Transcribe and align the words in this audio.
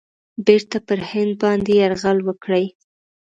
بیرته 0.45 0.77
پر 0.87 0.99
هند 1.09 1.33
باندي 1.41 1.73
یرغل 1.81 2.17
وکړي. 2.23 2.65